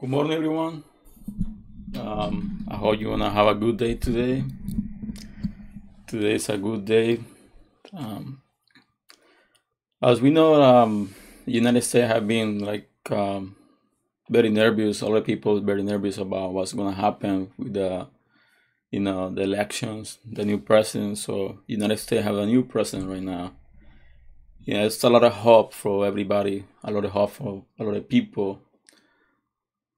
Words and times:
Good 0.00 0.10
morning, 0.10 0.32
everyone. 0.32 0.84
Um, 1.98 2.64
I 2.68 2.76
hope 2.76 3.00
you 3.00 3.08
wanna 3.08 3.30
have 3.30 3.48
a 3.48 3.54
good 3.56 3.78
day 3.78 3.96
today. 3.96 4.44
Today 6.06 6.34
is 6.36 6.48
a 6.48 6.56
good 6.56 6.84
day. 6.84 7.24
Um, 7.92 8.40
as 10.00 10.20
we 10.20 10.30
know, 10.30 10.62
um, 10.62 11.16
United 11.46 11.82
States 11.82 12.06
have 12.12 12.28
been 12.28 12.60
like 12.60 12.88
um, 13.10 13.56
very 14.30 14.50
nervous. 14.50 15.00
A 15.00 15.06
lot 15.06 15.16
of 15.16 15.24
people 15.24 15.58
very 15.62 15.82
nervous 15.82 16.16
about 16.18 16.52
what's 16.52 16.74
gonna 16.74 16.94
happen 16.94 17.50
with 17.58 17.74
the, 17.74 18.06
you 18.92 19.00
know, 19.00 19.30
the 19.34 19.42
elections, 19.42 20.20
the 20.24 20.44
new 20.44 20.58
president. 20.58 21.18
So 21.18 21.58
United 21.66 21.98
States 21.98 22.22
have 22.22 22.36
a 22.36 22.46
new 22.46 22.62
president 22.62 23.10
right 23.10 23.20
now. 23.20 23.50
Yeah, 24.60 24.82
it's 24.82 25.02
a 25.02 25.10
lot 25.10 25.24
of 25.24 25.32
hope 25.32 25.74
for 25.74 26.06
everybody. 26.06 26.66
A 26.84 26.92
lot 26.92 27.04
of 27.04 27.10
hope 27.10 27.32
for 27.32 27.64
a 27.80 27.82
lot 27.82 27.96
of 27.96 28.08
people. 28.08 28.62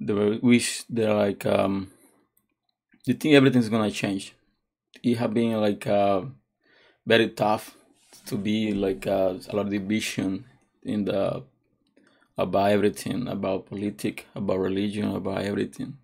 They 0.00 0.38
wish 0.42 0.84
they're 0.88 1.14
like 1.14 1.45
um, 1.45 1.90
you 3.04 3.14
think 3.14 3.34
everything's 3.34 3.68
gonna 3.68 3.90
change. 3.90 4.34
It 5.02 5.18
have 5.18 5.34
been 5.34 5.60
like 5.60 5.86
uh, 5.86 6.23
very 7.06 7.28
tough 7.30 7.76
to 8.26 8.36
be 8.36 8.73
like 8.73 9.06
uh, 9.06 9.34
a 9.48 9.56
lot 9.56 9.66
of 9.66 9.70
division 9.70 10.45
in 10.82 11.04
the 11.04 11.42
about 12.38 12.70
everything, 12.70 13.28
about 13.28 13.66
politics, 13.66 14.24
about 14.34 14.59
religion, 14.59 15.14
about 15.14 15.42
everything. 15.42 15.98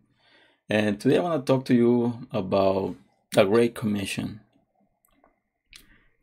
And 0.68 1.00
today 1.00 1.16
I 1.16 1.22
want 1.22 1.46
to 1.46 1.52
talk 1.52 1.64
to 1.66 1.74
you 1.74 2.26
about 2.32 2.96
the 3.32 3.44
Great 3.44 3.74
Commission. 3.74 4.40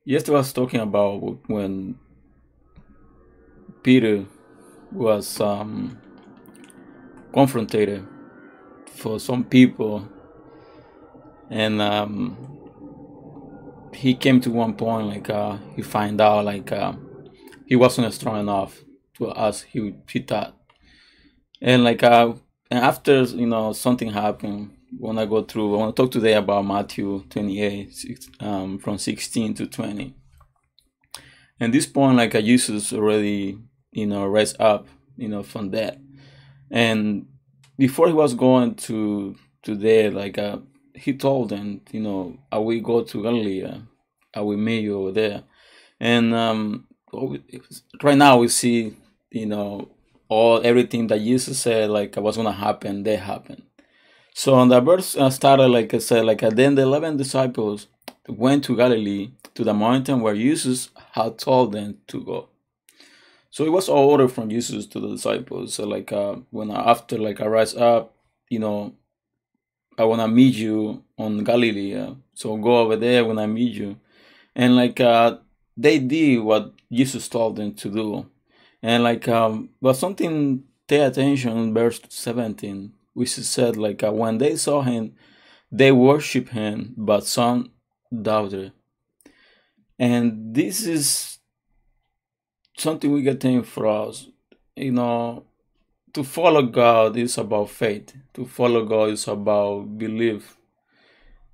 Yesterday 0.05 0.35
I 0.35 0.39
was 0.39 0.53
talking 0.53 0.81
about 0.81 1.39
when 1.47 1.97
Peter 3.81 4.25
was 4.91 5.39
um, 5.39 5.97
confronted 7.33 8.05
for 8.85 9.19
some 9.19 9.43
people, 9.43 10.07
and 11.49 11.81
um, 11.81 12.37
he 13.93 14.13
came 14.13 14.39
to 14.41 14.51
one 14.51 14.75
point 14.75 15.07
like 15.07 15.29
uh, 15.29 15.57
he 15.75 15.81
find 15.81 16.21
out 16.21 16.45
like 16.45 16.71
uh, 16.71 16.93
he 17.65 17.75
wasn't 17.75 18.13
strong 18.13 18.39
enough 18.39 18.81
to 19.15 19.27
us. 19.27 19.61
He 19.61 19.95
he 20.09 20.19
thought, 20.19 20.55
and 21.61 21.83
like 21.83 22.03
uh, 22.03 22.33
and 22.69 22.83
after 22.83 23.23
you 23.23 23.47
know 23.47 23.73
something 23.73 24.11
happened. 24.11 24.77
When 24.99 25.17
I 25.17 25.25
go 25.25 25.41
through, 25.41 25.73
I 25.73 25.77
want 25.79 25.95
to 25.95 26.03
talk 26.03 26.11
today 26.11 26.33
about 26.33 26.67
Matthew 26.67 27.23
twenty 27.27 27.63
eight, 27.63 27.91
um, 28.39 28.77
from 28.77 28.99
sixteen 28.99 29.55
to 29.55 29.65
twenty. 29.65 30.13
And 31.59 31.73
this 31.73 31.87
point, 31.87 32.17
like 32.17 32.35
uh, 32.35 32.41
Jesus 32.41 32.93
already, 32.93 33.57
you 33.91 34.05
know, 34.05 34.25
raised 34.25 34.61
up, 34.61 34.87
you 35.17 35.29
know, 35.29 35.41
from 35.41 35.71
that. 35.71 35.97
And 36.71 37.27
before 37.77 38.07
he 38.07 38.13
was 38.13 38.33
going 38.33 38.75
to 38.75 39.35
to 39.63 39.75
there, 39.75 40.11
like 40.11 40.37
uh, 40.37 40.57
he 40.93 41.13
told 41.13 41.49
them, 41.49 41.81
you 41.91 42.01
know, 42.01 42.37
I 42.51 42.57
will 42.57 42.79
go 42.81 43.03
to 43.03 43.23
Galilee. 43.23 43.63
uh, 43.63 43.77
I 44.33 44.41
will 44.41 44.57
meet 44.57 44.81
you 44.81 44.99
over 44.99 45.11
there. 45.11 45.43
And 45.99 46.33
um, 46.33 46.87
right 48.01 48.17
now 48.17 48.37
we 48.37 48.47
see, 48.47 48.95
you 49.31 49.45
know, 49.45 49.89
all 50.27 50.61
everything 50.63 51.07
that 51.07 51.19
Jesus 51.19 51.59
said, 51.59 51.89
like 51.89 52.15
was 52.17 52.37
gonna 52.37 52.51
happen, 52.51 53.03
they 53.03 53.15
happen. 53.15 53.63
So 54.33 54.55
on 54.55 54.69
the 54.69 54.81
verse 54.81 55.15
uh, 55.15 55.29
started 55.29 55.67
like 55.67 55.93
I 55.93 55.99
said, 55.99 56.25
like 56.25 56.41
then 56.41 56.75
the 56.75 56.81
eleven 56.81 57.17
disciples 57.17 57.87
went 58.27 58.63
to 58.65 58.75
Galilee 58.75 59.31
to 59.53 59.63
the 59.63 59.73
mountain 59.73 60.21
where 60.21 60.35
Jesus 60.35 60.89
had 61.11 61.37
told 61.37 61.73
them 61.73 61.99
to 62.07 62.23
go. 62.23 62.49
So 63.53 63.63
it 63.65 63.71
was 63.71 63.87
all 63.87 64.09
order 64.09 64.27
from 64.27 64.49
Jesus 64.49 64.87
to 64.87 64.99
the 64.99 65.09
disciples. 65.09 65.75
So 65.75 65.85
like 65.85 66.11
uh, 66.11 66.37
when 66.49 66.71
I, 66.71 66.89
after 66.89 67.19
like 67.19 67.39
I 67.39 67.45
rise 67.45 67.75
up, 67.75 68.15
you 68.49 68.57
know, 68.57 68.95
I 69.95 70.05
wanna 70.05 70.27
meet 70.27 70.55
you 70.55 71.03
on 71.19 71.43
Galilee. 71.43 72.15
so 72.33 72.57
go 72.57 72.79
over 72.79 72.95
there 72.95 73.23
when 73.23 73.37
I 73.37 73.45
meet 73.45 73.73
you, 73.73 73.97
and 74.55 74.75
like 74.75 74.99
uh, 74.99 75.37
they 75.77 75.99
did 75.99 76.39
what 76.39 76.73
Jesus 76.91 77.29
told 77.29 77.57
them 77.57 77.75
to 77.75 77.91
do, 77.91 78.25
and 78.81 79.03
like 79.03 79.27
um, 79.27 79.69
but 79.79 79.97
something 79.97 80.63
pay 80.87 81.01
attention 81.01 81.55
in 81.55 81.75
verse 81.75 82.01
seventeen, 82.09 82.93
which 83.13 83.37
is 83.37 83.47
said 83.47 83.77
like 83.77 84.01
uh, 84.01 84.11
when 84.11 84.39
they 84.39 84.55
saw 84.55 84.81
him, 84.81 85.13
they 85.71 85.91
worship 85.91 86.49
him, 86.49 86.95
but 86.97 87.27
some 87.27 87.69
doubted, 88.09 88.71
and 89.99 90.55
this 90.55 90.87
is 90.87 91.37
something 92.77 93.11
we 93.11 93.21
get 93.21 93.39
think 93.39 93.65
for 93.65 93.87
us, 93.87 94.27
you 94.75 94.91
know. 94.91 95.43
To 96.13 96.23
follow 96.23 96.61
God 96.61 97.17
is 97.17 97.39
about 97.39 97.71
faith. 97.71 98.15
To 98.35 98.45
follow 98.45 98.85
God 98.85 99.09
is 99.09 99.27
about 99.27 99.97
belief. 99.97 100.55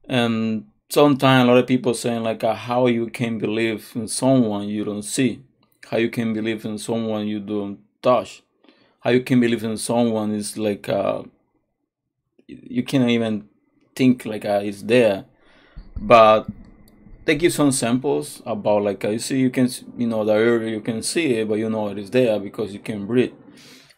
And 0.03 0.65
sometimes 0.89 1.43
a 1.43 1.47
lot 1.51 1.59
of 1.59 1.67
people 1.67 1.93
saying 1.93 2.23
like 2.23 2.43
uh, 2.43 2.55
how 2.55 2.87
you 2.87 3.07
can 3.07 3.37
believe 3.37 3.89
in 3.95 4.07
someone 4.07 4.67
you 4.67 4.83
don't 4.83 5.03
see, 5.03 5.41
how 5.89 5.97
you 5.97 6.09
can 6.09 6.33
believe 6.33 6.65
in 6.65 6.77
someone 6.77 7.27
you 7.27 7.39
don't 7.39 7.79
touch, 8.01 8.43
how 8.99 9.11
you 9.11 9.21
can 9.21 9.39
believe 9.39 9.63
in 9.63 9.77
someone 9.77 10.33
is 10.33 10.57
like 10.57 10.89
uh, 10.89 11.23
you 12.47 12.83
cannot 12.83 13.09
even 13.09 13.47
think 13.95 14.25
like 14.25 14.45
uh, 14.45 14.61
it's 14.63 14.81
there. 14.81 15.25
But 15.95 16.47
they 17.29 17.35
give 17.35 17.53
some 17.53 17.71
samples 17.71 18.41
about 18.43 18.81
like 18.81 19.05
uh, 19.05 19.09
you 19.09 19.19
see 19.19 19.39
you 19.39 19.51
can 19.51 19.69
you 19.95 20.07
know 20.07 20.25
the 20.25 20.33
area 20.33 20.71
you 20.71 20.81
can 20.81 21.03
see 21.03 21.35
it, 21.35 21.47
but 21.47 21.59
you 21.59 21.69
know 21.69 21.89
it 21.89 21.99
is 21.99 22.09
there 22.09 22.39
because 22.39 22.73
you 22.73 22.79
can 22.79 23.05
breathe. 23.05 23.33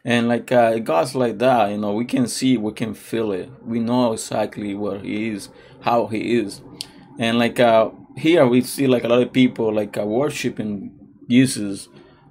And 0.04 0.28
like 0.28 0.52
uh, 0.52 0.80
God's 0.80 1.16
like 1.16 1.38
that, 1.38 1.70
you 1.70 1.78
know, 1.78 1.94
we 1.94 2.04
can 2.04 2.28
see, 2.28 2.58
we 2.58 2.74
can 2.74 2.94
feel 2.94 3.32
it. 3.32 3.50
We 3.64 3.80
know 3.80 4.12
exactly 4.12 4.76
where 4.76 5.00
He 5.00 5.30
is, 5.30 5.48
how 5.80 6.08
He 6.08 6.40
is, 6.40 6.62
and 7.18 7.40
like 7.40 7.58
uh, 7.62 7.92
here 8.18 8.46
we 8.46 8.60
see 8.64 8.86
like 8.86 9.06
a 9.06 9.08
lot 9.08 9.22
of 9.22 9.32
people 9.32 9.74
like 9.74 9.98
uh, 9.98 10.06
worshiping 10.06 10.92
Jesus, 11.30 11.88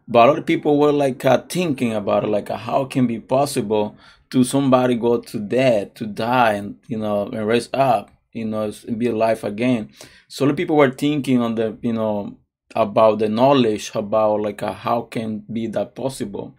but 0.06 0.26
a 0.26 0.32
lot 0.32 0.38
of 0.38 0.44
people 0.44 0.78
were 0.78 0.92
like 0.92 1.24
uh, 1.24 1.42
thinking 1.48 1.94
about 1.94 2.24
it, 2.24 2.28
like 2.28 2.50
uh, 2.50 2.58
how 2.58 2.84
can 2.84 3.06
be 3.06 3.18
possible 3.18 3.96
to 4.28 4.44
somebody 4.44 4.96
go 4.96 5.18
to 5.18 5.38
death, 5.38 5.94
to 5.94 6.06
die, 6.06 6.52
and 6.52 6.76
you 6.88 6.98
know, 6.98 7.26
and 7.28 7.46
raise 7.46 7.70
up, 7.72 8.10
you 8.32 8.44
know, 8.44 8.72
be 8.96 9.08
alive 9.08 9.44
again. 9.44 9.90
So 10.28 10.46
a 10.46 10.50
of 10.50 10.56
people 10.56 10.76
were 10.76 10.90
thinking 10.90 11.40
on 11.40 11.54
the, 11.56 11.76
you 11.82 11.92
know, 11.92 12.36
about 12.74 13.18
the 13.18 13.28
knowledge 13.28 13.90
about 13.94 14.40
like 14.42 14.62
uh, 14.62 14.72
how 14.72 15.02
can 15.02 15.44
be 15.52 15.66
that 15.68 15.94
possible. 15.94 16.54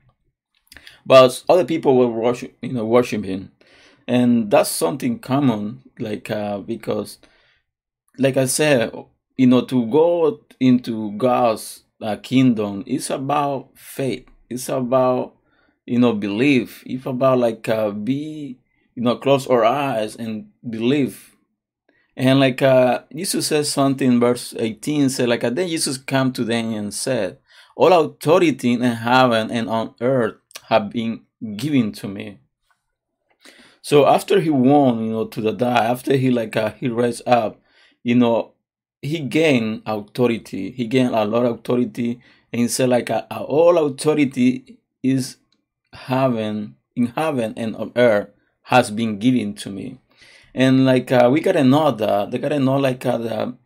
But 1.05 1.43
other 1.49 1.65
people 1.65 1.97
were 1.97 2.07
worship 2.07 2.57
you 2.61 2.73
know 2.73 2.85
worship 2.85 3.23
him 3.23 3.51
and 4.07 4.51
that's 4.51 4.69
something 4.69 5.19
common 5.19 5.81
like 5.99 6.29
uh 6.31 6.59
because 6.59 7.19
like 8.17 8.38
i 8.38 8.45
said 8.45 8.91
you 9.38 9.47
know 9.47 9.61
to 9.61 9.85
go 9.88 10.39
into 10.59 11.11
god's 11.17 11.83
uh, 12.01 12.15
kingdom 12.17 12.83
it's 12.88 13.09
about 13.09 13.69
faith. 13.75 14.27
It's 14.49 14.67
about 14.69 15.35
you 15.85 15.99
know 15.99 16.13
belief. 16.13 16.83
It's 16.85 17.05
about 17.05 17.39
like 17.39 17.69
uh 17.69 17.91
be 17.91 18.59
you 18.95 19.03
know 19.03 19.15
close 19.17 19.47
our 19.47 19.63
eyes 19.63 20.15
and 20.15 20.47
believe 20.69 21.31
and 22.16 22.39
like 22.39 22.61
uh 22.61 23.01
jesus 23.16 23.47
says 23.47 23.72
something 23.72 24.13
in 24.13 24.19
verse 24.19 24.53
18 24.57 25.09
say 25.09 25.25
like 25.25 25.41
then 25.41 25.67
jesus 25.67 25.97
came 25.97 26.31
to 26.31 26.44
them 26.44 26.73
and 26.73 26.94
said 26.94 27.38
all 27.75 27.94
authority 27.94 28.73
in 28.73 28.81
heaven 28.81 29.49
and 29.49 29.69
on 29.69 29.95
earth 30.01 30.35
have 30.67 30.89
been 30.89 31.21
given 31.57 31.91
to 31.91 32.07
me 32.07 32.39
so 33.81 34.05
after 34.05 34.39
he 34.39 34.50
won, 34.50 35.03
you 35.03 35.11
know, 35.11 35.25
to 35.25 35.41
the 35.41 35.51
die, 35.51 35.85
after 35.85 36.16
he 36.16 36.29
like 36.29 36.55
uh, 36.55 36.71
he 36.73 36.88
raised 36.88 37.27
up, 37.27 37.59
you 38.03 38.16
know, 38.16 38.53
he 39.01 39.19
gained 39.19 39.81
authority. 39.85 40.71
He 40.71 40.85
gained 40.85 41.16
a 41.16 41.25
lot 41.25 41.45
of 41.45 41.59
authority, 41.59 42.19
and 42.53 42.61
he 42.61 42.67
said 42.67 42.89
like 42.89 43.09
uh, 43.09 43.25
all 43.31 43.77
authority 43.83 44.77
is 45.01 45.38
heaven 45.94 46.75
in 46.95 47.07
heaven 47.07 47.53
and 47.57 47.75
on 47.75 47.91
earth 47.95 48.30
has 48.63 48.91
been 48.91 49.18
given 49.18 49.56
to 49.56 49.69
me. 49.69 50.00
And 50.53 50.86
like 50.86 51.12
uh, 51.12 51.30
we 51.31 51.42
gotta 51.42 51.63
know 51.63 51.92
that 51.92 52.31
they 52.31 52.38
gotta 52.38 52.59
know 52.59 52.77
like 52.77 53.06
uh, 53.06 53.18
the 53.18 53.57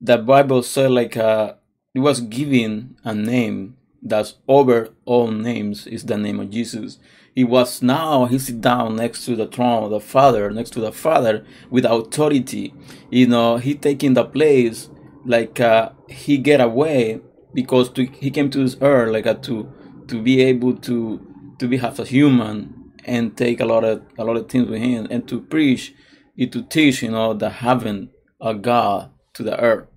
the 0.00 0.18
Bible 0.18 0.62
said 0.62 0.90
like 0.90 1.16
uh, 1.16 1.54
it 1.94 2.00
was 2.00 2.20
given 2.20 2.96
a 3.04 3.14
name 3.14 3.76
that's 4.02 4.34
over 4.46 4.94
all 5.04 5.28
names 5.28 5.86
is 5.86 6.04
the 6.04 6.16
name 6.16 6.40
of 6.40 6.50
Jesus. 6.50 6.98
He 7.34 7.44
was 7.44 7.82
now 7.82 8.26
he 8.26 8.38
sit 8.38 8.60
down 8.60 8.96
next 8.96 9.24
to 9.24 9.36
the 9.36 9.46
throne 9.46 9.84
of 9.84 9.90
the 9.90 10.00
Father, 10.00 10.50
next 10.50 10.70
to 10.70 10.80
the 10.80 10.92
Father 10.92 11.44
with 11.70 11.84
authority. 11.84 12.74
You 13.10 13.26
know, 13.26 13.56
he 13.56 13.74
taking 13.74 14.14
the 14.14 14.24
place 14.24 14.90
like 15.24 15.60
uh, 15.60 15.90
he 16.08 16.38
get 16.38 16.60
away 16.60 17.20
because 17.54 17.90
to, 17.90 18.04
he 18.06 18.30
came 18.30 18.50
to 18.50 18.58
this 18.58 18.76
earth 18.80 19.12
like 19.12 19.26
uh, 19.26 19.34
to 19.34 19.72
to 20.08 20.22
be 20.22 20.42
able 20.42 20.74
to 20.76 21.24
to 21.58 21.68
be 21.68 21.78
half 21.78 21.98
a 21.98 22.04
human 22.04 22.92
and 23.04 23.36
take 23.36 23.60
a 23.60 23.64
lot 23.64 23.84
of 23.84 24.02
a 24.18 24.24
lot 24.24 24.36
of 24.36 24.48
things 24.48 24.68
with 24.68 24.80
him 24.80 25.06
and 25.10 25.26
to 25.28 25.40
preach 25.40 25.94
to 26.46 26.62
teach 26.62 27.02
you 27.02 27.10
know 27.10 27.34
the 27.34 27.50
heaven 27.50 28.10
of 28.40 28.62
God 28.62 29.10
to 29.34 29.42
the 29.42 29.58
earth. 29.60 29.88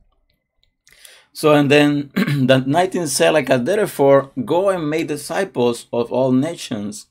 So 1.33 1.53
and 1.53 1.71
then 1.71 2.11
the 2.15 2.63
19 2.65 3.07
said 3.07 3.31
like 3.31 3.49
uh, 3.49 3.57
therefore 3.57 4.31
go 4.43 4.69
and 4.69 4.89
make 4.89 5.07
disciples 5.07 5.87
of 5.93 6.11
all 6.11 6.31
nations, 6.31 7.07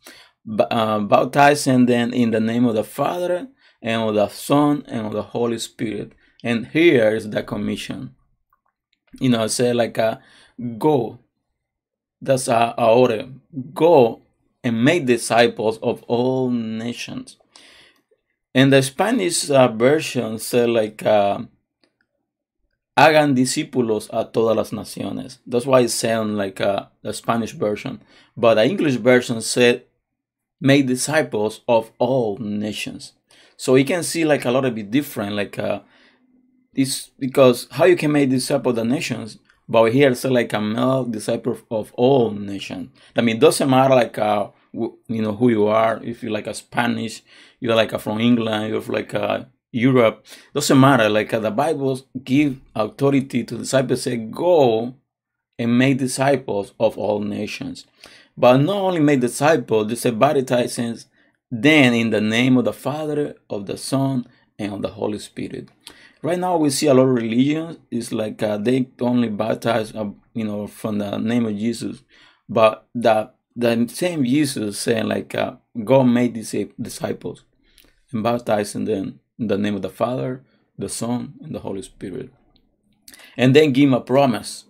uh, 0.59 0.99
baptizing 1.01 1.87
them 1.87 2.13
in 2.13 2.31
the 2.31 2.41
name 2.41 2.67
of 2.67 2.75
the 2.75 2.85
Father 2.85 3.49
and 3.83 4.03
of 4.03 4.15
the 4.15 4.29
Son 4.29 4.85
and 4.89 5.07
of 5.07 5.13
the 5.13 5.23
Holy 5.23 5.59
Spirit. 5.59 6.13
And 6.43 6.69
here 6.69 7.15
is 7.15 7.31
the 7.31 7.43
commission. 7.43 8.15
You 9.21 9.31
know, 9.31 9.47
say 9.47 9.73
like 9.73 9.99
a 9.99 10.21
go. 10.79 11.21
That's 12.23 12.49
a, 12.49 12.75
a 12.77 12.87
order. 12.87 13.29
Go 13.73 14.23
and 14.63 14.85
make 14.85 15.07
disciples 15.07 15.79
of 15.79 16.03
all 16.05 16.51
nations. 16.51 17.37
And 18.55 18.73
the 18.73 18.83
Spanish 18.83 19.51
uh, 19.51 19.69
version 19.69 20.39
say 20.39 20.67
like 20.67 21.05
uh, 21.05 21.43
hagan 22.97 23.35
discípulos 23.35 24.09
a 24.13 24.25
todas 24.25 24.57
las 24.57 24.73
naciones. 24.73 25.39
That's 25.47 25.67
why 25.67 25.81
it 25.81 25.91
sounds 25.91 26.37
like 26.37 26.61
uh, 26.61 26.87
the 27.03 27.13
Spanish 27.13 27.53
version. 27.53 28.03
But 28.37 28.55
the 28.55 28.67
English 28.67 28.97
version 28.97 29.41
said 29.41 29.85
make 30.61 30.87
disciples 30.87 31.61
of 31.69 31.93
all 31.99 32.39
nations. 32.39 33.13
So 33.57 33.77
you 33.77 33.85
can 33.85 34.03
see 34.03 34.25
like 34.25 34.45
a 34.45 34.51
lot 34.51 34.65
of 34.65 34.75
bit 34.75 34.91
different, 34.91 35.37
like 35.37 35.59
uh, 35.59 35.81
this 36.73 37.11
because 37.19 37.69
how 37.71 37.85
you 37.85 37.97
can 37.97 38.13
make 38.13 38.31
disciples 38.31 38.73
of 38.73 38.77
the 38.77 38.85
nations, 38.85 39.39
but 39.69 39.93
here 39.93 40.11
it's 40.11 40.25
like 40.25 40.53
a 40.53 40.61
male 40.61 41.05
disciple 41.05 41.59
of 41.71 41.93
all 41.95 42.31
nations. 42.31 42.91
I 43.15 43.21
mean, 43.21 43.39
doesn't 43.39 43.71
matter 43.71 43.95
like 43.95 44.19
uh, 44.19 44.49
you 44.73 45.23
know 45.23 45.35
who 45.35 45.49
you 45.49 45.67
are. 45.67 46.01
If 46.03 46.23
you're 46.23 46.33
like 46.33 46.47
a 46.47 46.55
Spanish, 46.55 47.23
you're 47.61 47.75
like 47.75 47.93
a 47.93 47.99
from 47.99 48.21
England, 48.21 48.71
you're 48.71 48.81
like 48.83 49.15
a 49.15 49.49
Europe. 49.73 50.27
Doesn't 50.55 50.81
matter. 50.81 51.09
Like 51.09 51.33
uh, 51.33 51.41
the 51.41 51.51
Bible 51.51 52.01
give 52.23 52.61
authority 52.75 53.45
to 53.45 53.55
the 53.55 53.63
disciples. 53.63 54.03
Say 54.03 54.17
go 54.17 54.95
and 55.59 55.79
make 55.79 55.99
disciples 55.99 56.73
of 56.81 56.97
all 56.97 57.21
nations. 57.21 57.87
But 58.37 58.59
not 58.59 58.77
only 58.77 59.01
make 59.01 59.21
disciples, 59.21 59.89
they 59.89 59.95
say 59.95 60.11
baptizing 60.11 60.99
then, 61.51 61.95
in 61.95 62.11
the 62.11 62.21
name 62.21 62.57
of 62.57 62.65
the 62.65 62.73
Father, 62.73 63.35
of 63.49 63.67
the 63.67 63.77
Son, 63.77 64.27
and 64.59 64.73
of 64.73 64.83
the 64.83 64.89
Holy 64.91 65.19
Spirit. 65.19 65.69
Right 66.23 66.39
now, 66.39 66.57
we 66.57 66.71
see 66.71 66.87
a 66.87 66.95
lot 66.95 67.09
of 67.09 67.15
religions. 67.15 67.79
It's 67.91 68.13
like 68.13 68.41
uh, 68.43 68.57
they 68.59 68.89
only 69.01 69.29
baptize, 69.31 69.93
uh, 69.95 70.11
you 70.33 70.45
know, 70.45 70.69
from 70.69 70.99
the 70.99 71.19
name 71.19 71.47
of 71.47 71.57
Jesus. 71.57 72.03
But 72.49 72.87
the 72.95 73.33
the 73.57 73.89
same 73.89 74.25
Jesus 74.25 74.79
saying 74.79 75.09
like, 75.09 75.35
uh, 75.35 75.55
God 75.85 76.05
made 76.05 76.35
these 76.35 76.55
disciples 76.81 77.45
and 78.13 78.23
baptizing 78.23 78.85
them 78.85 79.21
in 79.39 79.47
the 79.49 79.59
name 79.59 79.77
of 79.77 79.83
the 79.83 79.91
Father, 79.91 80.43
the 80.79 80.89
Son, 80.89 81.35
and 81.43 81.55
the 81.55 81.61
Holy 81.61 81.83
Spirit. 81.83 82.31
And 83.37 83.55
then 83.55 83.73
give 83.73 83.93
a 83.93 84.01
promise. 84.01 84.65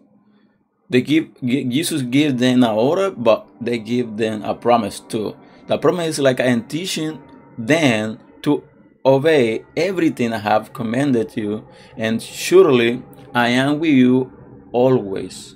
They 0.88 1.02
give 1.02 1.28
Jesus 1.42 2.02
give 2.02 2.38
them 2.38 2.64
an 2.64 2.70
order, 2.70 3.10
but 3.10 3.46
they 3.60 3.78
give 3.78 4.16
them 4.16 4.42
a 4.42 4.54
promise 4.54 4.98
too. 4.98 5.36
The 5.68 5.78
promise 5.78 6.08
is 6.08 6.18
like 6.18 6.40
I 6.40 6.46
am 6.46 6.66
teaching 6.66 7.22
them 7.56 8.18
to 8.42 8.64
obey 9.06 9.64
everything 9.76 10.32
I 10.32 10.38
have 10.38 10.72
commanded 10.72 11.36
you, 11.36 11.66
and 11.96 12.20
surely 12.20 13.02
I 13.32 13.48
am 13.48 13.78
with 13.78 13.90
you 13.90 14.32
always 14.72 15.54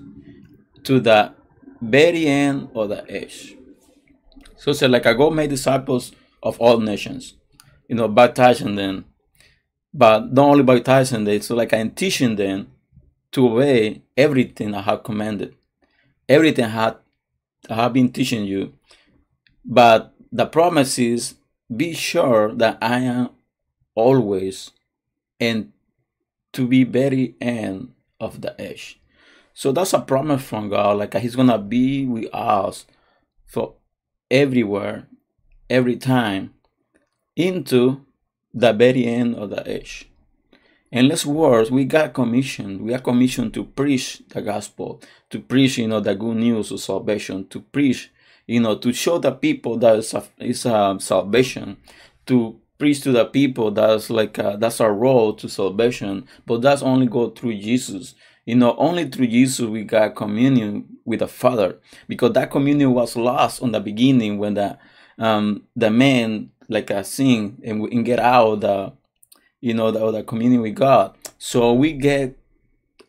to 0.85 1.00
the 1.00 1.35
very 1.81 2.26
end 2.26 2.69
of 2.75 2.88
the 2.88 3.05
age. 3.09 3.56
So 4.56 4.73
say 4.73 4.88
like 4.88 5.06
I 5.06 5.15
go 5.15 5.31
make 5.31 5.50
disciples 5.50 6.12
of 6.43 6.59
all 6.61 6.79
nations, 6.81 7.35
you 7.88 7.94
know, 7.94 8.09
baptizing 8.09 8.76
them, 8.76 9.06
but 9.93 10.32
not 10.32 10.49
only 10.49 10.62
baptizing 10.62 11.25
them, 11.25 11.41
so 11.41 11.55
like 11.55 11.73
I'm 11.73 11.91
teaching 11.91 12.37
them 12.37 12.71
to 13.32 13.49
obey 13.49 14.03
everything 14.17 14.75
I 14.75 14.82
have 14.82 15.03
commanded, 15.03 15.55
everything 16.29 16.67
I 16.67 16.94
have 17.69 17.93
been 17.93 18.11
teaching 18.11 18.44
you, 18.44 18.75
but 19.65 20.15
the 20.31 20.47
promise 20.47 20.99
is 20.99 21.35
be 21.75 21.94
sure 21.94 22.55
that 22.55 22.79
I 22.81 23.00
am 23.00 23.31
always 23.94 24.70
and 25.41 25.73
to 26.53 26.67
be 26.67 26.85
very 26.85 27.35
end 27.41 27.93
of 28.20 28.41
the 28.41 28.55
age. 28.59 29.00
So 29.55 29.73
that's 29.73 29.95
a 29.95 30.01
promise 30.01 30.43
from 30.43 30.69
God. 30.69 30.99
Like 30.99 31.15
uh, 31.15 31.21
He's 31.21 31.37
gonna 31.37 31.59
be 31.59 32.05
with 32.06 32.29
us 32.35 32.87
for 33.47 33.75
everywhere, 34.31 35.06
every 35.71 35.97
time, 35.97 36.53
into 37.37 38.05
the 38.53 38.73
very 38.73 39.06
end 39.06 39.37
of 39.37 39.51
the 39.51 39.69
age. 39.69 40.11
In 40.93 41.09
less 41.09 41.25
words, 41.25 41.71
we 41.71 41.85
got 41.85 42.12
commissioned. 42.12 42.83
We 42.83 42.95
are 42.95 43.01
commissioned 43.01 43.55
to 43.55 43.65
preach 43.65 44.23
the 44.29 44.43
gospel, 44.43 45.01
to 45.31 45.41
preach, 45.41 45.79
you 45.79 45.89
know, 45.89 46.01
the 46.01 46.15
good 46.15 46.37
news 46.37 46.71
of 46.71 46.81
salvation, 46.81 47.49
to 47.49 47.61
preach 47.61 48.11
you 48.47 48.61
know, 48.61 48.77
to 48.77 48.93
show 48.93 49.19
the 49.19 49.33
people 49.33 49.77
that 49.79 49.97
is 49.97 50.15
a, 50.15 50.25
a 50.39 50.53
salvation, 51.01 51.77
to 52.27 52.61
preach 52.79 53.01
to 53.03 53.12
the 53.12 53.25
people 53.25 53.71
that's 53.71 54.11
like 54.11 54.39
a, 54.39 54.56
that's 54.59 54.81
our 54.81 54.93
role 54.93 55.33
to 55.35 55.49
salvation, 55.49 56.27
but 56.47 56.61
that's 56.61 56.83
only 56.83 57.06
go 57.06 57.31
through 57.31 57.59
Jesus. 57.59 58.15
You 58.44 58.56
know, 58.56 58.75
only 58.76 59.08
through 59.08 59.29
Jesus 59.29 59.67
we 59.67 59.85
got 59.85 60.17
communion 60.17 60.99
with 61.05 61.20
the 61.20 61.29
Father, 61.29 61.79
because 62.08 62.32
that 62.32 62.50
communion 62.50 62.93
was 62.93 63.17
lost 63.17 63.62
on 63.62 63.73
the 63.73 63.81
beginning 63.81 64.38
when 64.38 64.55
the 64.55 64.79
um 65.19 65.62
the 65.76 65.91
man 65.91 66.50
like 66.69 66.91
a 66.91 67.05
sin 67.05 67.61
and, 67.64 67.82
and 67.93 68.05
get 68.05 68.19
out 68.19 68.61
the 68.61 68.93
you 69.61 69.75
know 69.75 69.91
the, 69.91 70.11
the 70.11 70.23
communion 70.23 70.61
with 70.62 70.75
God. 70.75 71.17
So 71.38 71.73
we 71.73 71.93
get 71.93 72.38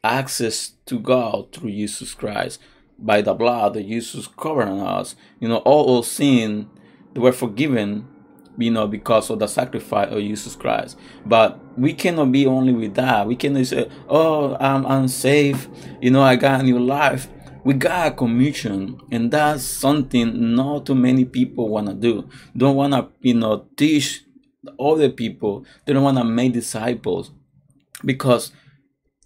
access 0.03 0.73
to 0.85 0.99
God 0.99 1.51
through 1.51 1.71
Jesus 1.71 2.13
Christ 2.13 2.61
by 2.97 3.21
the 3.21 3.33
blood 3.33 3.73
that 3.73 3.87
Jesus 3.87 4.27
covered 4.27 4.67
on 4.67 4.79
us. 4.79 5.15
You 5.39 5.49
know, 5.49 5.57
all 5.57 5.97
our 5.97 6.03
sin 6.03 6.69
they 7.13 7.19
were 7.19 7.31
forgiven, 7.31 8.07
you 8.57 8.71
know, 8.71 8.87
because 8.87 9.29
of 9.29 9.39
the 9.39 9.47
sacrifice 9.47 10.11
of 10.11 10.19
Jesus 10.19 10.55
Christ. 10.55 10.97
But 11.25 11.59
we 11.77 11.93
cannot 11.93 12.31
be 12.31 12.45
only 12.45 12.73
with 12.73 12.95
that. 12.95 13.27
We 13.27 13.35
cannot 13.35 13.65
say, 13.65 13.89
"Oh, 14.09 14.55
I'm 14.59 14.85
unsafe," 14.85 15.67
you 16.01 16.11
know, 16.11 16.21
I 16.21 16.35
got 16.35 16.61
a 16.61 16.63
new 16.63 16.79
life. 16.79 17.27
We 17.63 17.73
got 17.73 18.07
a 18.07 18.11
commission, 18.11 18.99
and 19.11 19.31
that's 19.31 19.63
something 19.63 20.55
not 20.55 20.85
too 20.85 20.95
many 20.95 21.25
people 21.25 21.67
wanna 21.69 21.95
do. 21.95 22.25
Don't 22.55 22.75
wanna, 22.75 23.09
you 23.21 23.33
know, 23.33 23.65
teach 23.75 24.23
other 24.79 25.09
people. 25.09 25.65
They 25.85 25.93
don't 25.93 26.03
wanna 26.03 26.23
make 26.23 26.53
disciples 26.53 27.31
because 28.03 28.51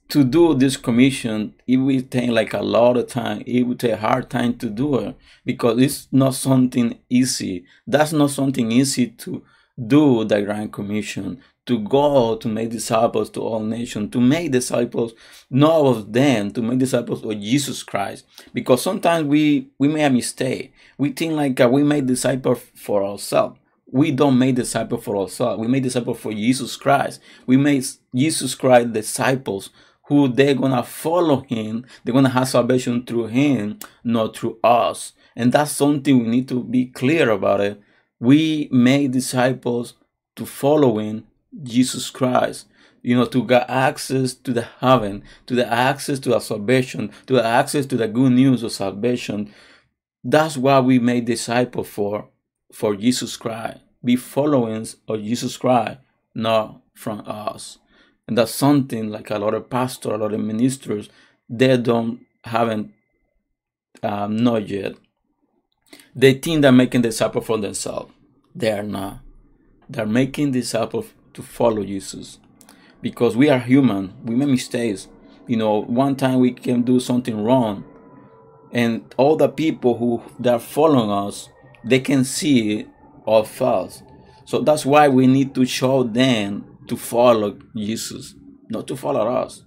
to 0.09 0.23
do 0.23 0.55
this 0.55 0.75
commission, 0.75 1.53
it 1.67 1.77
will 1.77 2.01
take 2.01 2.31
like 2.31 2.53
a 2.53 2.61
lot 2.61 2.97
of 2.97 3.07
time. 3.07 3.43
It 3.45 3.63
will 3.63 3.75
take 3.75 3.91
a 3.91 3.97
hard 3.97 4.29
time 4.29 4.57
to 4.57 4.69
do 4.69 4.95
it 4.95 5.15
because 5.45 5.79
it's 5.79 6.07
not 6.11 6.33
something 6.33 6.99
easy. 7.09 7.65
That's 7.85 8.11
not 8.11 8.31
something 8.31 8.71
easy 8.71 9.07
to 9.07 9.43
do 9.87 10.25
the 10.25 10.41
Grand 10.41 10.73
Commission, 10.73 11.41
to 11.67 11.79
go 11.79 12.35
to 12.35 12.47
make 12.47 12.71
disciples 12.71 13.29
to 13.29 13.41
all 13.41 13.61
nations, 13.61 14.11
to 14.11 14.19
make 14.19 14.51
disciples 14.51 15.13
not 15.49 15.85
of 15.85 16.11
them, 16.11 16.51
to 16.51 16.61
make 16.61 16.79
disciples 16.79 17.23
of 17.23 17.39
Jesus 17.39 17.83
Christ. 17.83 18.25
Because 18.51 18.81
sometimes 18.81 19.27
we 19.27 19.69
we 19.77 19.87
make 19.87 20.05
a 20.05 20.09
mistake. 20.09 20.73
We 20.97 21.11
think 21.11 21.33
like 21.33 21.59
we 21.71 21.83
make 21.83 22.07
disciples 22.07 22.61
for 22.73 23.03
ourselves. 23.03 23.59
We 23.91 24.11
don't 24.11 24.37
make 24.37 24.55
disciples 24.55 25.03
for 25.03 25.17
ourselves. 25.17 25.59
We 25.59 25.67
make 25.67 25.83
disciples 25.83 26.19
for 26.19 26.31
Jesus 26.31 26.75
Christ. 26.75 27.21
We 27.45 27.57
make 27.57 27.83
Jesus 28.13 28.53
Christ 28.53 28.93
disciples 28.93 29.69
who 30.09 30.27
they're 30.27 30.55
gonna 30.55 30.83
follow 30.83 31.41
him, 31.41 31.85
they're 32.03 32.13
gonna 32.13 32.29
have 32.29 32.49
salvation 32.49 33.05
through 33.05 33.27
him, 33.27 33.77
not 34.03 34.35
through 34.35 34.57
us. 34.63 35.13
And 35.35 35.51
that's 35.53 35.71
something 35.71 36.19
we 36.19 36.27
need 36.27 36.47
to 36.49 36.63
be 36.63 36.87
clear 36.87 37.29
about 37.29 37.61
it. 37.61 37.79
We 38.19 38.67
make 38.71 39.11
disciples 39.11 39.93
to 40.35 40.47
following 40.47 41.25
Jesus 41.61 42.09
Christ. 42.09 42.65
You 43.03 43.15
know, 43.15 43.25
to 43.25 43.45
get 43.45 43.69
access 43.69 44.33
to 44.33 44.51
the 44.51 44.67
heaven, 44.81 45.23
to 45.45 45.55
the 45.55 45.71
access 45.71 46.19
to 46.19 46.29
the 46.29 46.39
salvation, 46.39 47.11
to 47.27 47.35
the 47.35 47.45
access 47.45 47.85
to 47.85 47.95
the 47.95 48.07
good 48.07 48.33
news 48.33 48.61
of 48.63 48.73
salvation. 48.73 49.53
That's 50.23 50.57
what 50.57 50.83
we 50.83 50.99
make 50.99 51.25
disciples 51.25 51.87
for, 51.87 52.27
for 52.73 52.95
Jesus 52.95 53.37
Christ. 53.37 53.77
Be 54.03 54.15
followers 54.15 54.97
of 55.07 55.21
Jesus 55.21 55.55
Christ, 55.55 55.99
not 56.35 56.81
from 56.93 57.23
us. 57.25 57.77
And 58.29 58.37
that's 58.37 58.53
something 58.53 59.09
like 59.09 59.31
a 59.31 59.39
lot 59.39 59.55
of 59.55 59.71
pastors, 59.71 60.11
a 60.11 60.15
lot 60.15 60.35
of 60.35 60.39
ministers, 60.39 61.09
they 61.49 61.75
don't 61.77 62.27
haven't 62.43 62.93
um, 64.03 64.37
not 64.37 64.69
yet. 64.69 64.93
They 66.15 66.35
think 66.35 66.61
they're 66.61 66.71
making 66.71 67.01
disciples 67.01 67.47
for 67.47 67.57
themselves. 67.57 68.13
They 68.53 68.71
are 68.71 68.83
not. 68.83 69.21
They're 69.89 70.05
making 70.05 70.51
disciples 70.51 71.07
to 71.33 71.41
follow 71.41 71.83
Jesus. 71.83 72.37
Because 73.01 73.35
we 73.35 73.49
are 73.49 73.57
human. 73.57 74.13
We 74.23 74.35
make 74.35 74.49
mistakes. 74.49 75.07
You 75.47 75.57
know, 75.57 75.81
one 75.81 76.15
time 76.15 76.39
we 76.39 76.51
can 76.51 76.83
do 76.83 76.99
something 76.99 77.43
wrong. 77.43 77.83
And 78.71 79.11
all 79.17 79.37
the 79.37 79.49
people 79.49 79.97
who 79.97 80.21
they 80.39 80.51
are 80.51 80.59
following 80.59 81.09
us, 81.09 81.49
they 81.83 81.99
can 81.99 82.23
see 82.23 82.85
our 83.25 83.43
faults. 83.43 84.03
So 84.45 84.59
that's 84.59 84.85
why 84.85 85.07
we 85.07 85.25
need 85.25 85.55
to 85.55 85.65
show 85.65 86.03
them 86.03 86.68
to 86.89 86.97
follow 86.97 87.57
Jesus, 87.75 88.35
not 88.69 88.87
to 88.87 88.95
follow 88.95 89.27
us. 89.27 89.63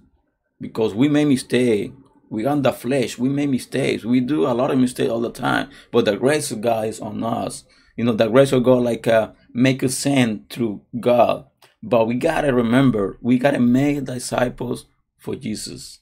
Because 0.61 0.93
we 0.93 1.09
make 1.09 1.27
mistakes. 1.27 1.93
We 2.29 2.45
are 2.45 2.55
the 2.55 2.71
flesh. 2.71 3.17
We 3.17 3.29
make 3.29 3.49
mistakes. 3.49 4.03
We 4.03 4.19
do 4.19 4.47
a 4.47 4.53
lot 4.53 4.71
of 4.71 4.79
mistakes 4.79 5.11
all 5.11 5.21
the 5.21 5.31
time. 5.31 5.69
But 5.91 6.05
the 6.05 6.15
grace 6.15 6.51
of 6.51 6.61
God 6.61 6.87
is 6.87 6.99
on 6.99 7.23
us. 7.23 7.65
You 7.95 8.05
know, 8.05 8.13
the 8.13 8.27
grace 8.27 8.51
of 8.51 8.63
God 8.63 8.83
like 8.83 9.07
uh, 9.07 9.31
make 9.53 9.83
us 9.83 9.95
sin 9.95 10.45
through 10.49 10.81
God. 10.99 11.45
But 11.81 12.07
we 12.07 12.15
gotta 12.15 12.53
remember, 12.53 13.17
we 13.21 13.37
gotta 13.37 13.59
make 13.59 14.05
disciples 14.05 14.85
for 15.17 15.35
Jesus. 15.35 15.99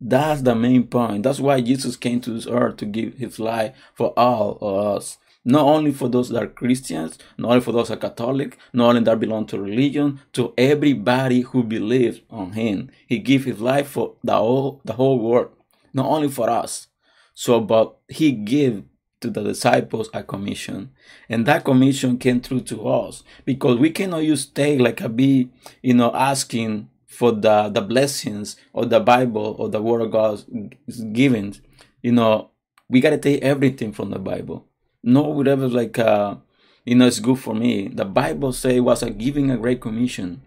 That's 0.00 0.42
the 0.42 0.54
main 0.54 0.86
point. 0.86 1.24
That's 1.24 1.40
why 1.40 1.60
Jesus 1.60 1.96
came 1.96 2.20
to 2.22 2.30
this 2.30 2.46
earth 2.46 2.76
to 2.78 2.86
give 2.86 3.14
his 3.14 3.38
life 3.38 3.76
for 3.94 4.18
all 4.18 4.58
of 4.60 4.96
us. 4.96 5.18
Not 5.48 5.64
only 5.64 5.92
for 5.92 6.10
those 6.10 6.28
that 6.28 6.42
are 6.42 6.46
Christians, 6.46 7.16
not 7.38 7.48
only 7.52 7.62
for 7.62 7.72
those 7.72 7.88
that 7.88 8.04
are 8.04 8.10
Catholic, 8.10 8.58
not 8.74 8.90
only 8.90 9.00
that 9.00 9.18
belong 9.18 9.46
to 9.46 9.58
religion, 9.58 10.20
to 10.34 10.52
everybody 10.58 11.40
who 11.40 11.64
believes 11.64 12.20
on 12.28 12.52
him. 12.52 12.90
He 13.06 13.18
gave 13.18 13.46
his 13.46 13.58
life 13.58 13.88
for 13.88 14.16
the 14.22 14.36
whole 14.36 14.82
the 14.84 14.92
whole 14.92 15.18
world, 15.18 15.48
not 15.94 16.04
only 16.04 16.28
for 16.28 16.50
us. 16.50 16.88
So, 17.32 17.60
but 17.62 17.96
he 18.08 18.30
gave 18.30 18.84
to 19.22 19.30
the 19.30 19.42
disciples 19.42 20.10
a 20.12 20.22
commission, 20.22 20.90
and 21.30 21.46
that 21.46 21.64
commission 21.64 22.18
came 22.18 22.42
through 22.42 22.60
to 22.72 22.86
us 22.86 23.24
because 23.46 23.78
we 23.78 23.88
cannot 23.90 24.24
just 24.24 24.50
stay 24.50 24.76
like 24.76 25.00
a 25.00 25.08
be, 25.08 25.48
you 25.82 25.94
know, 25.94 26.12
asking 26.14 26.90
for 27.06 27.32
the 27.32 27.70
the 27.70 27.80
blessings 27.80 28.56
or 28.74 28.84
the 28.84 29.00
Bible 29.00 29.56
or 29.58 29.70
the 29.70 29.80
Word 29.80 30.02
of 30.02 30.12
God 30.12 30.44
is 30.86 31.00
given. 31.14 31.54
You 32.02 32.12
know, 32.12 32.50
we 32.90 33.00
gotta 33.00 33.16
take 33.16 33.40
everything 33.40 33.92
from 33.94 34.10
the 34.10 34.18
Bible. 34.18 34.67
No 35.02 35.22
whatever 35.22 35.68
like 35.68 35.98
uh 35.98 36.36
you 36.84 36.94
know 36.94 37.06
it's 37.06 37.20
good 37.20 37.38
for 37.38 37.54
me. 37.54 37.88
The 37.88 38.04
Bible 38.04 38.52
say 38.52 38.76
it 38.76 38.80
was 38.80 39.02
a 39.02 39.10
giving 39.10 39.50
a 39.50 39.56
great 39.56 39.80
commission, 39.80 40.42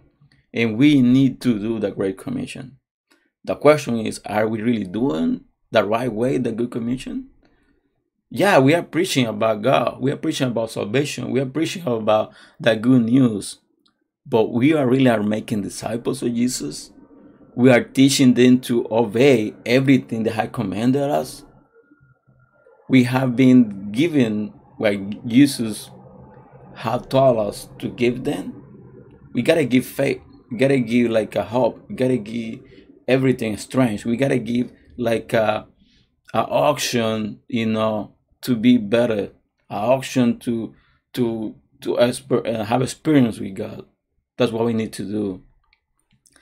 and 0.54 0.78
we 0.78 1.02
need 1.02 1.42
to 1.42 1.60
do 1.60 1.80
the 1.80 1.92
great 1.92 2.18
commission. 2.18 2.78
The 3.44 3.56
question 3.56 3.98
is, 3.98 4.22
are 4.26 4.48
we 4.48 4.62
really 4.62 4.86
doing 4.86 5.46
the 5.72 5.84
right 5.84 6.12
way, 6.12 6.38
the 6.38 6.52
good 6.52 6.72
commission? 6.72 7.30
Yeah, 8.30 8.60
we 8.60 8.74
are 8.74 8.84
preaching 8.84 9.26
about 9.26 9.62
God. 9.62 9.98
We 10.00 10.12
are 10.12 10.18
preaching 10.18 10.48
about 10.48 10.72
salvation. 10.72 11.32
We 11.32 11.42
are 11.42 11.46
preaching 11.46 11.86
about 11.86 12.34
the 12.60 12.76
good 12.76 13.04
news. 13.04 13.58
But 14.26 14.54
we 14.54 14.74
are 14.74 14.88
really 14.88 15.10
are 15.10 15.24
making 15.24 15.64
disciples 15.64 16.22
of 16.22 16.34
Jesus. 16.34 16.92
We 17.56 17.72
are 17.72 17.84
teaching 17.84 18.34
them 18.34 18.62
to 18.62 18.88
obey 18.90 19.54
everything 19.66 20.24
that 20.24 20.40
He 20.40 20.48
commanded 20.48 21.10
us. 21.10 21.44
We 22.92 23.06
have 23.06 23.38
been 23.38 23.94
given 23.94 24.54
what 24.76 25.26
Jesus 25.26 25.90
had 26.76 27.10
taught 27.10 27.38
us 27.38 27.70
to 27.80 27.88
give 27.88 28.26
them. 28.26 28.66
We 29.34 29.44
gotta 29.44 29.64
give 29.64 29.86
faith. 29.86 30.22
We 30.52 30.58
gotta 30.58 30.80
give 30.80 31.10
like 31.10 31.38
a 31.38 31.44
hope. 31.46 31.86
We 31.88 31.96
gotta 31.96 32.18
give 32.18 32.60
everything 33.08 33.56
strength. 33.56 34.04
We 34.04 34.18
gotta 34.18 34.40
give 34.40 34.74
like 34.98 35.32
a, 35.32 35.68
a 36.34 36.40
auction, 36.40 37.40
you 37.48 37.68
know, 37.68 38.16
to 38.42 38.58
be 38.58 38.78
better. 38.78 39.32
A 39.70 39.76
auction 39.76 40.38
to 40.40 40.76
to 41.14 41.56
to 41.84 41.96
exper- 41.96 42.46
uh, 42.46 42.66
have 42.66 42.82
experience 42.82 43.40
with 43.40 43.56
God. 43.56 43.86
That's 44.38 44.52
what 44.52 44.66
we 44.66 44.74
need 44.74 44.92
to 44.94 45.04
do. 45.04 45.44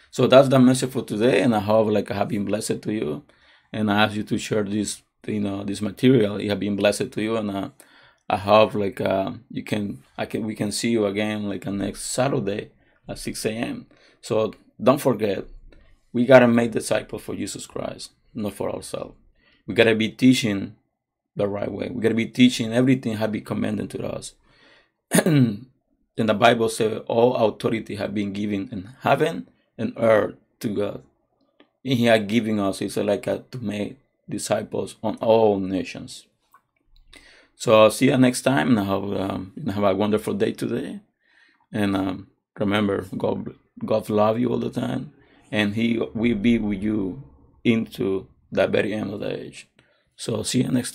So 0.09 0.25
that's 0.25 0.47
the 0.47 0.57
message 0.57 0.89
for 0.89 1.03
today, 1.03 1.43
and 1.43 1.53
I 1.53 1.59
hope 1.59 1.91
like 1.91 2.09
I 2.09 2.15
have 2.15 2.29
been 2.29 2.45
blessed 2.45 2.81
to 2.81 2.91
you, 2.91 3.23
and 3.71 3.91
I 3.91 4.05
ask 4.05 4.15
you 4.15 4.23
to 4.23 4.37
share 4.39 4.63
this, 4.63 5.03
you 5.29 5.39
know, 5.39 5.63
this 5.63 5.81
material. 5.81 6.37
It 6.37 6.49
have 6.49 6.59
been 6.59 6.75
blessed 6.75 7.11
to 7.11 7.21
you, 7.21 7.37
and 7.37 7.51
uh, 7.51 7.69
I 8.29 8.37
hope 8.37 8.75
like 8.75 9.01
uh, 9.01 9.31
you 9.49 9.63
can, 9.63 10.03
I 10.17 10.25
can, 10.25 10.45
we 10.45 10.55
can 10.55 10.71
see 10.71 10.89
you 10.89 11.05
again 11.05 11.49
like 11.49 11.65
on 11.65 11.77
next 11.77 12.03
Saturday 12.03 12.71
at 13.07 13.19
six 13.19 13.45
a.m. 13.45 13.87
So 14.21 14.53
don't 14.81 15.01
forget, 15.01 15.45
we 16.13 16.25
gotta 16.25 16.47
make 16.47 16.71
disciples 16.71 17.21
for 17.21 17.35
Jesus 17.35 17.65
Christ, 17.65 18.11
not 18.33 18.53
for 18.53 18.73
ourselves. 18.73 19.15
We 19.65 19.73
gotta 19.75 19.95
be 19.95 20.09
teaching 20.09 20.75
the 21.35 21.47
right 21.47 21.71
way. 21.71 21.89
We 21.91 22.01
gotta 22.01 22.15
be 22.15 22.27
teaching 22.27 22.73
everything 22.73 23.17
have 23.17 23.31
been 23.31 23.45
commanded 23.45 23.89
to 23.91 24.07
us. 24.07 24.33
and 25.11 25.65
the 26.15 26.33
Bible 26.33 26.69
says 26.69 27.01
all 27.07 27.35
authority 27.35 27.95
have 27.95 28.13
been 28.13 28.33
given 28.33 28.69
in 28.71 28.89
heaven 29.01 29.49
and 29.77 29.93
earth 29.97 30.35
to 30.59 30.75
God. 30.75 31.03
And 31.83 31.97
He 31.97 32.05
has 32.05 32.25
given 32.25 32.59
us, 32.59 32.81
it's 32.81 32.97
like 32.97 33.25
a, 33.27 33.43
to 33.51 33.57
make 33.59 33.97
disciples 34.29 34.95
on 35.03 35.15
all 35.17 35.59
nations. 35.59 36.27
So 37.55 37.81
I'll 37.81 37.91
see 37.91 38.07
you 38.07 38.17
next 38.17 38.43
time 38.43 38.77
and 38.77 38.87
have, 38.87 39.03
um, 39.03 39.53
have 39.73 39.83
a 39.83 39.95
wonderful 39.95 40.33
day 40.33 40.53
today. 40.53 41.01
And 41.73 41.95
um, 41.95 42.27
remember, 42.57 43.05
God, 43.17 43.53
God 43.85 44.09
love 44.09 44.39
you 44.39 44.49
all 44.49 44.59
the 44.59 44.69
time, 44.69 45.11
and 45.51 45.75
He 45.75 45.99
will 46.13 46.35
be 46.35 46.57
with 46.57 46.81
you 46.81 47.23
into 47.63 48.27
the 48.51 48.67
very 48.67 48.93
end 48.93 49.13
of 49.13 49.19
the 49.19 49.37
age. 49.37 49.67
So 50.15 50.43
see 50.43 50.61
you 50.63 50.69
next 50.69 50.73
time. 50.73 50.85